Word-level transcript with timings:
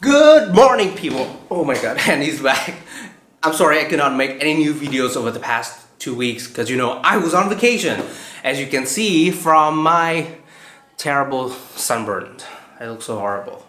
Good 0.00 0.54
morning 0.54 0.96
people! 0.96 1.28
Oh 1.50 1.62
my 1.62 1.74
god, 1.74 1.98
and 2.08 2.22
he's 2.22 2.40
back. 2.40 2.74
I'm 3.42 3.52
sorry 3.52 3.80
I 3.80 3.84
cannot 3.84 4.16
make 4.16 4.42
any 4.42 4.54
new 4.54 4.72
videos 4.72 5.14
over 5.14 5.30
the 5.30 5.40
past 5.40 5.78
two 5.98 6.14
weeks 6.14 6.48
because 6.48 6.70
you 6.70 6.78
know 6.78 6.92
I 7.04 7.18
was 7.18 7.34
on 7.34 7.50
vacation. 7.50 8.02
As 8.42 8.58
you 8.58 8.66
can 8.66 8.86
see 8.86 9.30
from 9.30 9.76
my 9.76 10.38
terrible 10.96 11.50
sunburn. 11.50 12.38
I 12.80 12.86
look 12.86 13.02
so 13.02 13.18
horrible. 13.18 13.66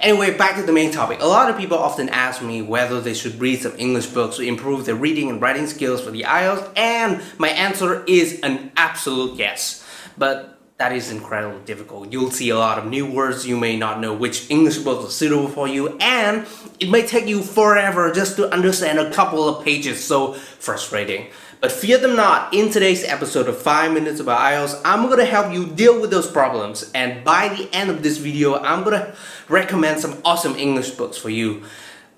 Anyway, 0.00 0.34
back 0.34 0.56
to 0.56 0.62
the 0.62 0.72
main 0.72 0.92
topic. 0.92 1.20
A 1.20 1.26
lot 1.26 1.50
of 1.50 1.58
people 1.58 1.76
often 1.76 2.08
ask 2.08 2.40
me 2.40 2.62
whether 2.62 2.98
they 3.02 3.12
should 3.12 3.38
read 3.38 3.60
some 3.60 3.74
English 3.76 4.06
books 4.06 4.36
to 4.36 4.44
improve 4.44 4.86
their 4.86 4.94
reading 4.94 5.28
and 5.28 5.42
writing 5.42 5.66
skills 5.66 6.00
for 6.00 6.10
the 6.10 6.22
IELTS 6.22 6.72
and 6.74 7.22
my 7.36 7.48
answer 7.48 8.02
is 8.06 8.40
an 8.40 8.72
absolute 8.78 9.36
yes. 9.36 9.84
But 10.16 10.55
that 10.78 10.92
is 10.92 11.10
incredibly 11.10 11.64
difficult. 11.64 12.12
You'll 12.12 12.30
see 12.30 12.50
a 12.50 12.58
lot 12.58 12.78
of 12.78 12.86
new 12.86 13.10
words, 13.10 13.46
you 13.46 13.56
may 13.56 13.76
not 13.78 13.98
know 13.98 14.12
which 14.12 14.50
English 14.50 14.78
books 14.78 15.06
are 15.06 15.10
suitable 15.10 15.48
for 15.48 15.66
you, 15.66 15.96
and 16.00 16.46
it 16.78 16.90
may 16.90 17.06
take 17.06 17.26
you 17.26 17.42
forever 17.42 18.12
just 18.12 18.36
to 18.36 18.52
understand 18.52 18.98
a 18.98 19.10
couple 19.10 19.48
of 19.48 19.64
pages, 19.64 20.04
so 20.04 20.34
frustrating. 20.34 21.28
But 21.62 21.72
fear 21.72 21.96
them 21.96 22.14
not, 22.14 22.52
in 22.52 22.70
today's 22.70 23.04
episode 23.04 23.48
of 23.48 23.56
5 23.56 23.92
Minutes 23.92 24.20
About 24.20 24.40
IELTS, 24.40 24.78
I'm 24.84 25.08
gonna 25.08 25.24
help 25.24 25.50
you 25.50 25.66
deal 25.66 25.98
with 25.98 26.10
those 26.10 26.30
problems, 26.30 26.90
and 26.94 27.24
by 27.24 27.48
the 27.48 27.74
end 27.74 27.88
of 27.88 28.02
this 28.02 28.18
video, 28.18 28.58
I'm 28.58 28.84
gonna 28.84 29.14
recommend 29.48 30.00
some 30.00 30.20
awesome 30.26 30.56
English 30.56 30.90
books 30.90 31.16
for 31.16 31.30
you. 31.30 31.62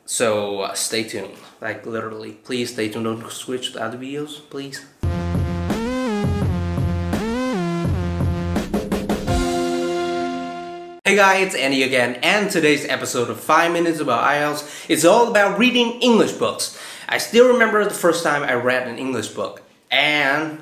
So 0.05 0.63
uh, 0.63 0.75
stay 0.75 1.05
tuned, 1.05 1.35
like 1.61 1.87
literally, 1.87 2.33
please 2.33 2.73
stay 2.73 2.89
tuned, 2.89 3.05
don't 3.05 3.31
switch 3.31 3.75
to 3.75 3.81
other 3.81 3.99
videos, 3.99 4.41
please. 4.51 4.85
Hey 11.09 11.17
guys, 11.17 11.47
it's 11.47 11.55
Andy 11.55 11.85
again, 11.85 12.17
and 12.17 12.51
today's 12.51 12.85
episode 12.85 13.31
of 13.31 13.41
5 13.41 13.73
Minutes 13.73 13.99
About 13.99 14.25
IELTS 14.25 14.91
is 14.91 15.07
all 15.07 15.31
about 15.31 15.59
reading 15.59 15.93
English 16.03 16.33
books. 16.33 16.79
I 17.09 17.17
still 17.17 17.51
remember 17.51 17.83
the 17.83 17.95
first 17.95 18.23
time 18.23 18.43
I 18.43 18.53
read 18.53 18.87
an 18.87 18.99
English 18.99 19.29
book, 19.29 19.63
and 19.91 20.61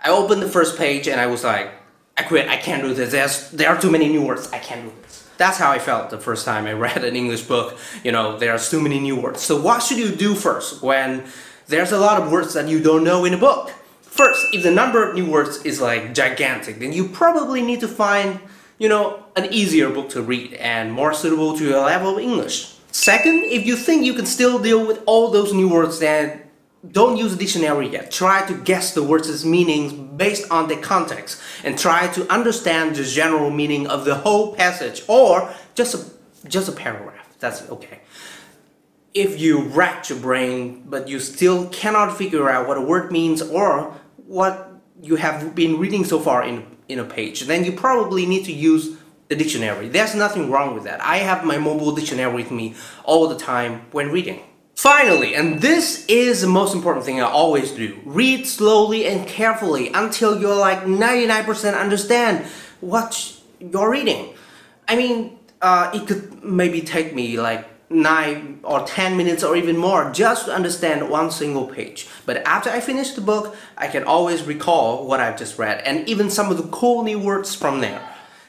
I 0.00 0.10
opened 0.10 0.40
the 0.40 0.48
first 0.48 0.78
page 0.78 1.08
and 1.08 1.20
I 1.20 1.26
was 1.26 1.42
like, 1.42 1.72
I 2.16 2.22
quit, 2.22 2.48
I 2.48 2.58
can't 2.58 2.84
do 2.84 2.94
this, 2.94 3.10
There's, 3.10 3.50
there 3.50 3.70
are 3.70 3.80
too 3.80 3.90
many 3.90 4.08
new 4.08 4.24
words, 4.24 4.48
I 4.52 4.60
can't 4.60 4.84
do 4.84 4.92
this. 5.02 5.28
That's 5.36 5.58
how 5.58 5.72
I 5.72 5.80
felt 5.80 6.10
the 6.10 6.18
first 6.18 6.44
time 6.44 6.66
I 6.66 6.74
read 6.86 7.02
an 7.02 7.16
English 7.16 7.42
book, 7.42 7.76
you 8.04 8.12
know, 8.12 8.38
there 8.38 8.52
are 8.52 8.58
too 8.60 8.80
many 8.80 9.00
new 9.00 9.20
words. 9.20 9.40
So 9.40 9.60
what 9.60 9.82
should 9.82 9.98
you 9.98 10.14
do 10.14 10.36
first 10.36 10.80
when 10.80 11.24
there's 11.66 11.90
a 11.90 11.98
lot 11.98 12.22
of 12.22 12.30
words 12.30 12.54
that 12.54 12.68
you 12.68 12.78
don't 12.78 13.02
know 13.02 13.24
in 13.24 13.34
a 13.34 13.38
book? 13.38 13.72
First, 14.02 14.46
if 14.52 14.62
the 14.62 14.70
number 14.70 15.02
of 15.02 15.16
new 15.16 15.28
words 15.28 15.64
is 15.64 15.80
like 15.80 16.14
gigantic, 16.14 16.78
then 16.78 16.92
you 16.92 17.08
probably 17.08 17.62
need 17.62 17.80
to 17.80 17.88
find 17.88 18.38
you 18.78 18.88
know, 18.88 19.24
an 19.36 19.52
easier 19.52 19.90
book 19.90 20.08
to 20.10 20.22
read 20.22 20.54
and 20.54 20.92
more 20.92 21.12
suitable 21.12 21.56
to 21.58 21.64
your 21.64 21.80
level 21.80 22.16
of 22.16 22.18
English. 22.18 22.74
Second, 22.92 23.44
if 23.44 23.66
you 23.66 23.76
think 23.76 24.04
you 24.04 24.14
can 24.14 24.26
still 24.26 24.58
deal 24.58 24.86
with 24.86 25.02
all 25.06 25.30
those 25.30 25.52
new 25.52 25.68
words, 25.68 25.98
then 25.98 26.42
don't 26.92 27.16
use 27.16 27.34
a 27.34 27.36
dictionary 27.36 27.88
yet. 27.88 28.10
Try 28.10 28.46
to 28.46 28.54
guess 28.54 28.94
the 28.94 29.02
words' 29.02 29.44
meanings 29.44 29.92
based 29.92 30.50
on 30.50 30.68
the 30.68 30.76
context 30.76 31.40
and 31.64 31.78
try 31.78 32.06
to 32.08 32.30
understand 32.32 32.96
the 32.96 33.04
general 33.04 33.50
meaning 33.50 33.86
of 33.88 34.04
the 34.04 34.14
whole 34.14 34.54
passage 34.54 35.02
or 35.08 35.52
just 35.74 35.94
a, 35.94 36.48
just 36.48 36.68
a 36.68 36.72
paragraph. 36.72 37.34
That's 37.40 37.68
okay. 37.68 38.00
If 39.12 39.40
you 39.40 39.62
rack 39.62 40.08
your 40.08 40.20
brain 40.20 40.84
but 40.86 41.08
you 41.08 41.18
still 41.18 41.68
cannot 41.68 42.16
figure 42.16 42.48
out 42.48 42.68
what 42.68 42.76
a 42.76 42.80
word 42.80 43.10
means 43.10 43.42
or 43.42 43.94
what 44.26 44.70
you 45.02 45.16
have 45.16 45.54
been 45.54 45.78
reading 45.78 46.04
so 46.04 46.20
far 46.20 46.44
in 46.44 46.64
in 46.88 46.98
a 46.98 47.04
page, 47.04 47.42
then 47.42 47.64
you 47.64 47.72
probably 47.72 48.26
need 48.26 48.44
to 48.46 48.52
use 48.52 48.96
the 49.28 49.36
dictionary. 49.36 49.88
There's 49.88 50.14
nothing 50.14 50.50
wrong 50.50 50.74
with 50.74 50.84
that. 50.84 51.02
I 51.02 51.18
have 51.18 51.44
my 51.44 51.58
mobile 51.58 51.94
dictionary 51.94 52.32
with 52.32 52.50
me 52.50 52.74
all 53.04 53.28
the 53.28 53.36
time 53.36 53.82
when 53.92 54.10
reading. 54.10 54.40
Finally, 54.74 55.34
and 55.34 55.60
this 55.60 56.06
is 56.06 56.40
the 56.40 56.46
most 56.46 56.74
important 56.74 57.04
thing 57.04 57.20
I 57.20 57.24
always 57.24 57.72
do, 57.72 57.98
read 58.04 58.46
slowly 58.46 59.06
and 59.06 59.26
carefully 59.26 59.90
until 59.92 60.40
you're 60.40 60.54
like 60.54 60.82
99% 60.82 61.78
understand 61.78 62.46
what 62.80 63.36
you're 63.58 63.90
reading. 63.90 64.34
I 64.86 64.96
mean, 64.96 65.38
uh, 65.60 65.90
it 65.92 66.06
could 66.06 66.44
maybe 66.44 66.80
take 66.80 67.12
me 67.12 67.40
like 67.40 67.68
9 67.90 68.60
or 68.64 68.86
10 68.86 69.16
minutes 69.16 69.42
or 69.42 69.56
even 69.56 69.76
more 69.76 70.10
just 70.12 70.44
to 70.44 70.52
understand 70.52 71.08
one 71.08 71.30
single 71.30 71.66
page. 71.66 72.06
But 72.26 72.46
after 72.46 72.68
I 72.68 72.80
finish 72.80 73.12
the 73.12 73.22
book, 73.22 73.56
I 73.78 73.86
can 73.86 74.04
always 74.04 74.42
recall 74.42 75.06
what 75.06 75.20
I've 75.20 75.38
just 75.38 75.58
read 75.58 75.82
and 75.84 76.06
even 76.08 76.28
some 76.28 76.50
of 76.50 76.58
the 76.58 76.68
cool 76.68 77.02
new 77.02 77.18
words 77.18 77.54
from 77.54 77.80
there. 77.80 78.02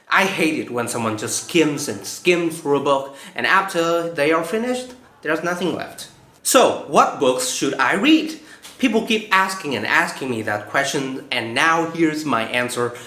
I 0.10 0.26
hate 0.26 0.60
it 0.60 0.72
when 0.72 0.88
someone 0.88 1.18
just 1.18 1.46
skims 1.46 1.88
and 1.88 2.06
skims 2.06 2.60
through 2.60 2.82
a 2.82 2.84
book 2.84 3.16
and 3.36 3.46
after 3.46 4.10
they 4.12 4.32
are 4.32 4.44
finished, 4.44 4.94
there's 5.22 5.44
nothing 5.44 5.76
left. 5.76 6.10
So, 6.44 6.86
what 6.88 7.20
books 7.20 7.50
should 7.50 7.76
I 7.76 7.96
read? 7.96 8.40
People 8.80 9.06
keep 9.06 9.30
asking 9.32 9.76
and 9.76 9.86
asking 9.86 10.30
me 10.32 10.42
that 10.44 10.70
question 10.70 11.28
and 11.32 11.54
now 11.54 11.92
here's 11.92 12.26
my 12.26 12.44
answer. 12.44 12.98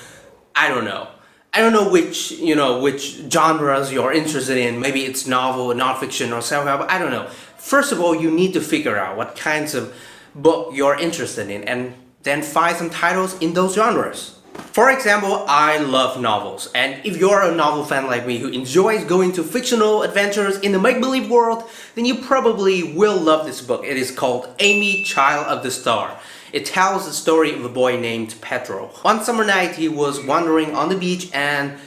I 0.54 0.68
don't 0.68 0.84
know. 0.84 1.08
I 1.54 1.60
don't 1.60 1.74
know 1.74 1.90
which, 1.90 2.30
you 2.30 2.54
know, 2.54 2.80
which 2.80 3.20
genres 3.30 3.92
you're 3.92 4.12
interested 4.12 4.56
in. 4.56 4.80
Maybe 4.80 5.04
it's 5.04 5.26
novel, 5.26 5.68
nonfiction, 5.74 6.34
or 6.34 6.40
self-help. 6.40 6.90
I 6.90 6.98
don't 6.98 7.10
know. 7.10 7.28
First 7.58 7.92
of 7.92 8.00
all, 8.00 8.14
you 8.14 8.30
need 8.30 8.54
to 8.54 8.60
figure 8.62 8.96
out 8.96 9.18
what 9.18 9.36
kinds 9.36 9.74
of 9.74 9.94
book 10.34 10.70
you're 10.74 10.98
interested 10.98 11.50
in 11.50 11.64
and 11.64 11.94
then 12.22 12.40
find 12.40 12.74
some 12.76 12.88
titles 12.88 13.38
in 13.40 13.52
those 13.52 13.74
genres. 13.74 14.38
For 14.54 14.90
example, 14.90 15.44
I 15.48 15.78
love 15.78 16.20
novels, 16.20 16.70
and 16.74 17.04
if 17.06 17.16
you're 17.16 17.42
a 17.42 17.54
novel 17.54 17.84
fan 17.84 18.06
like 18.06 18.26
me 18.26 18.38
who 18.38 18.48
enjoys 18.48 19.04
going 19.04 19.32
to 19.32 19.42
fictional 19.42 20.02
adventures 20.02 20.58
in 20.60 20.72
the 20.72 20.78
make-believe 20.78 21.30
world, 21.30 21.64
then 21.94 22.04
you 22.04 22.16
probably 22.16 22.82
will 22.82 23.18
love 23.18 23.46
this 23.46 23.62
book. 23.62 23.82
It 23.84 23.96
is 23.96 24.10
called 24.10 24.46
Ami, 24.60 25.04
Child 25.04 25.46
of 25.46 25.62
the 25.62 25.70
Star. 25.70 26.18
It 26.52 26.66
tells 26.66 27.06
the 27.06 27.12
story 27.12 27.54
of 27.54 27.64
a 27.64 27.68
boy 27.70 27.98
named 27.98 28.34
Pedro. 28.42 28.88
One 29.00 29.24
summer 29.24 29.44
night 29.44 29.76
he 29.76 29.88
was 29.88 30.22
wandering 30.22 30.74
on 30.76 30.90
the 30.90 30.96
beach 30.96 31.30
and 31.32 31.78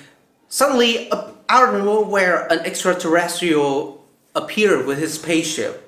suddenly 0.49 1.11
out 1.11 1.75
of 1.75 1.83
nowhere 1.83 2.47
an 2.47 2.59
extraterrestrial 2.59 4.03
appeared 4.33 4.87
with 4.87 4.97
his 4.97 5.13
spaceship. 5.13 5.83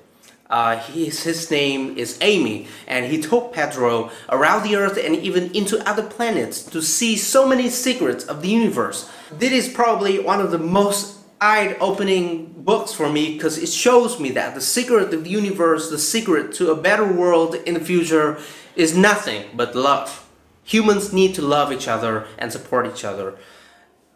Uh, 0.48 0.78
his, 0.78 1.24
his 1.24 1.50
name 1.50 1.98
is 1.98 2.18
Ami 2.22 2.68
and 2.86 3.06
he 3.12 3.20
took 3.20 3.52
Pedro 3.52 4.10
around 4.30 4.62
the 4.62 4.76
earth 4.76 4.96
and 4.96 5.16
even 5.16 5.50
into 5.54 5.86
other 5.86 6.02
planets 6.02 6.62
to 6.62 6.80
see 6.80 7.16
so 7.16 7.46
many 7.46 7.68
secrets 7.68 8.24
of 8.24 8.40
the 8.42 8.48
universe. 8.48 9.10
This 9.30 9.52
is 9.52 9.74
probably 9.74 10.20
one 10.20 10.40
of 10.40 10.52
the 10.52 10.58
most 10.58 11.17
eye-opening 11.40 12.52
books 12.62 12.92
for 12.92 13.08
me 13.08 13.34
because 13.34 13.58
it 13.58 13.68
shows 13.68 14.18
me 14.18 14.30
that 14.30 14.54
the 14.54 14.60
secret 14.60 15.12
of 15.12 15.24
the 15.24 15.30
universe, 15.30 15.90
the 15.90 15.98
secret 15.98 16.52
to 16.54 16.70
a 16.70 16.76
better 16.76 17.06
world 17.10 17.54
in 17.54 17.74
the 17.74 17.80
future 17.80 18.38
is 18.76 18.96
nothing 18.96 19.44
but 19.54 19.74
love. 19.74 20.26
Humans 20.64 21.12
need 21.12 21.34
to 21.34 21.42
love 21.42 21.72
each 21.72 21.88
other 21.88 22.26
and 22.38 22.52
support 22.52 22.86
each 22.86 23.04
other. 23.04 23.36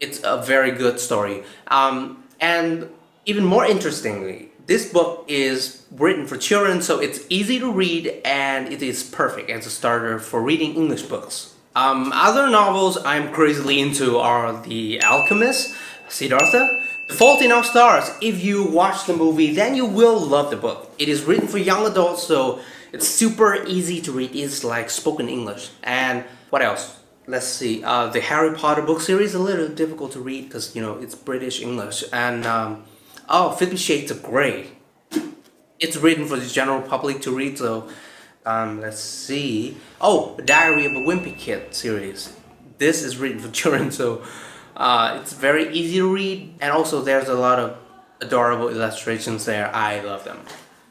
It's 0.01 0.21
a 0.25 0.43
very 0.43 0.73
good 0.73 1.01
story. 1.01 1.45
Um, 1.69 2.25
and 2.41 2.89
even 3.25 3.45
more 3.45 3.65
interestingly, 3.65 4.51
this 4.67 4.93
book 4.93 5.25
is 5.29 5.85
written 5.91 6.27
for 6.27 6.37
children, 6.37 6.83
so 6.83 7.01
it's 7.01 7.25
easy 7.29 7.59
to 7.59 7.73
read 7.73 8.21
and 8.25 8.73
it 8.73 8.83
is 8.83 9.03
perfect 9.03 9.51
as 9.51 9.67
a 9.67 9.71
starter 9.71 10.19
for 10.19 10.43
reading 10.43 10.75
English 10.75 11.03
books. 11.03 11.55
Um, 11.75 12.13
other 12.15 12.51
novels 12.51 12.99
I'm 13.05 13.33
crazily 13.33 13.81
into 13.81 14.19
are 14.19 14.63
The 14.63 15.03
Alchemist, 15.03 15.75
Siddhartha, 16.09 16.69
Fault 17.13 17.43
in 17.43 17.53
Our 17.53 17.63
Stars. 17.65 18.11
If 18.21 18.43
you 18.43 18.65
watch 18.65 19.07
the 19.07 19.17
movie, 19.17 19.55
then 19.55 19.75
you 19.75 19.87
will 19.87 20.19
love 20.19 20.51
the 20.51 20.57
book. 20.57 20.91
It 20.99 21.09
is 21.09 21.25
written 21.25 21.47
for 21.47 21.59
young 21.59 21.87
adults, 21.87 22.25
so 22.25 22.61
it's 22.93 23.07
super 23.07 23.65
easy 23.67 24.01
to 24.03 24.13
read. 24.13 24.35
It's 24.35 24.65
like 24.65 24.91
spoken 24.91 25.29
English. 25.29 25.71
And 25.83 26.25
what 26.51 26.63
else? 26.63 26.99
Let's 27.27 27.47
see. 27.47 27.85
Uh, 27.85 28.09
the 28.09 28.21
Harry 28.21 28.55
Potter 28.55 28.83
book 28.83 29.01
series 29.01 29.35
a 29.35 29.39
little 29.39 29.69
difficult 29.69 30.13
to 30.13 30.21
read 30.21 30.45
because 30.45 30.75
you 30.75 30.83
know 30.83 30.99
it's 30.99 31.15
British 31.15 31.61
English. 31.61 32.05
And 32.13 32.45
um, 32.47 32.85
oh, 33.29 33.53
Fifty 33.53 33.77
Shades 33.77 34.11
of 34.11 34.23
Grey. 34.23 34.73
It's 35.79 35.97
written 35.97 36.27
for 36.27 36.37
the 36.37 36.47
general 36.47 36.83
public 36.83 37.23
to 37.23 37.35
read. 37.35 37.59
So 37.59 37.89
um, 38.45 38.81
let's 38.81 39.01
see. 39.01 39.77
Oh, 40.01 40.37
Diary 40.45 40.87
of 40.87 40.93
a 40.93 41.01
Wimpy 41.01 41.37
Kid 41.39 41.75
series. 41.75 42.35
This 42.79 43.03
is 43.03 43.17
written 43.17 43.39
for 43.39 43.51
children, 43.53 43.91
so 43.93 44.25
uh, 44.77 45.19
it's 45.21 45.33
very 45.33 45.73
easy 45.73 45.97
to 45.97 46.13
read. 46.13 46.55
And 46.61 46.73
also, 46.73 47.03
there's 47.03 47.29
a 47.29 47.35
lot 47.35 47.59
of 47.59 47.77
adorable 48.21 48.69
illustrations 48.69 49.45
there. 49.45 49.75
I 49.75 50.01
love 50.01 50.25
them. 50.25 50.41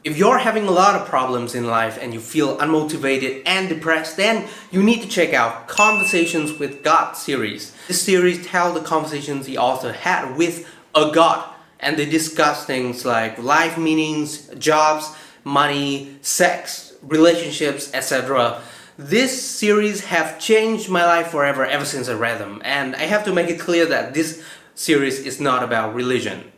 If 0.04 0.18
you're 0.18 0.38
having 0.38 0.66
a 0.66 0.70
lot 0.72 1.00
of 1.00 1.06
problems 1.06 1.54
in 1.54 1.68
life 1.68 1.96
and 2.00 2.12
you 2.12 2.18
feel 2.18 2.56
unmotivated 2.58 3.42
and 3.46 3.68
depressed, 3.68 4.16
then 4.16 4.48
you 4.72 4.82
need 4.82 5.00
to 5.02 5.08
check 5.08 5.32
out 5.32 5.68
Conversations 5.68 6.58
with 6.58 6.82
God 6.82 7.12
series. 7.12 7.72
This 7.86 8.02
series 8.02 8.44
tells 8.44 8.74
the 8.74 8.80
conversations 8.80 9.46
the 9.46 9.58
author 9.58 9.92
had 9.92 10.36
with 10.36 10.68
a 10.94 11.12
God 11.12 11.48
and 11.78 11.96
they 11.96 12.06
discuss 12.06 12.64
things 12.64 13.04
like 13.04 13.38
life 13.38 13.78
meanings, 13.78 14.48
jobs, 14.58 15.14
money, 15.44 16.16
sex, 16.20 16.94
relationships, 17.02 17.92
etc. 17.94 18.60
This 18.98 19.42
series 19.42 20.04
have 20.04 20.38
changed 20.38 20.90
my 20.90 21.04
life 21.04 21.28
forever 21.28 21.64
ever 21.64 21.84
since 21.84 22.08
I 22.08 22.14
read 22.14 22.38
them 22.38 22.60
and 22.64 22.94
I 22.94 23.04
have 23.04 23.24
to 23.24 23.32
make 23.32 23.48
it 23.48 23.58
clear 23.58 23.86
that 23.86 24.12
this 24.12 24.44
series 24.74 25.20
is 25.20 25.40
not 25.40 25.62
about 25.62 25.94
religion. 25.94 26.52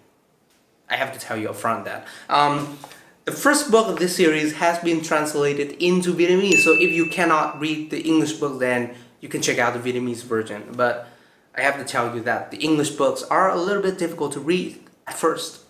I 0.90 0.96
have 0.96 1.12
to 1.12 1.19
tell 1.19 1.36
you 1.36 1.48
upfront 1.48 1.84
that. 1.84 2.06
Um, 2.28 2.78
the 3.25 3.32
first 3.32 3.70
book 3.70 3.88
of 3.88 3.98
this 3.98 4.16
series 4.16 4.54
has 4.54 4.78
been 4.81 5.00
translated 5.00 5.72
into 5.82 6.12
Vietnamese, 6.12 6.58
so 6.58 6.72
if 6.72 6.92
you 6.92 7.08
cannot 7.08 7.58
read 7.58 7.90
the 7.90 8.00
English 8.00 8.34
book, 8.34 8.58
then 8.58 8.94
you 9.20 9.28
can 9.28 9.40
check 9.40 9.58
out 9.58 9.72
the 9.72 9.92
Vietnamese 9.92 10.22
version. 10.22 10.75
But 10.76 11.08
I 11.56 11.62
have 11.62 11.78
to 11.78 11.84
tell 11.84 12.14
you 12.14 12.20
that 12.22 12.50
the 12.50 12.58
English 12.58 12.90
books 12.90 13.22
are 13.22 13.48
a 13.50 13.56
little 13.56 13.82
bit 13.82 13.96
difficult 13.96 14.32
to 14.32 14.40
read 14.40 14.81
at 15.06 15.14
first. 15.14 15.63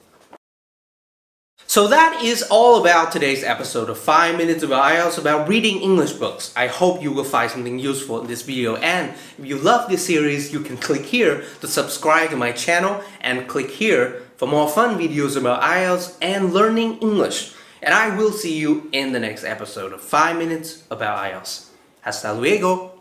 So 1.74 1.88
that 1.88 2.22
is 2.22 2.44
all 2.50 2.80
about 2.80 3.10
today's 3.10 3.42
episode 3.42 3.90
of 3.90 3.98
5 3.98 4.36
Minutes 4.36 4.62
of 4.62 4.70
IELTS 4.70 5.18
about 5.18 5.48
reading 5.48 5.82
English 5.82 6.12
books. 6.12 6.52
I 6.54 6.68
hope 6.68 7.02
you 7.02 7.10
will 7.10 7.24
find 7.24 7.50
something 7.50 7.80
useful 7.80 8.20
in 8.20 8.28
this 8.28 8.42
video 8.42 8.76
and 8.76 9.12
if 9.38 9.44
you 9.44 9.58
love 9.58 9.90
this 9.90 10.06
series, 10.06 10.52
you 10.52 10.60
can 10.60 10.76
click 10.76 11.02
here 11.02 11.42
to 11.62 11.66
subscribe 11.66 12.30
to 12.30 12.36
my 12.36 12.52
channel 12.52 13.02
and 13.22 13.48
click 13.48 13.72
here 13.72 14.22
for 14.36 14.46
more 14.46 14.68
fun 14.68 14.96
videos 14.96 15.36
about 15.36 15.62
IELTS 15.62 16.16
and 16.22 16.54
learning 16.54 16.98
English. 16.98 17.56
And 17.82 17.92
I 17.92 18.16
will 18.16 18.30
see 18.30 18.56
you 18.56 18.88
in 18.92 19.10
the 19.10 19.18
next 19.18 19.42
episode 19.42 19.92
of 19.92 20.00
5 20.00 20.38
Minutes 20.38 20.84
about 20.92 21.18
IELTS. 21.18 21.70
Hasta 22.02 22.32
luego! 22.34 22.93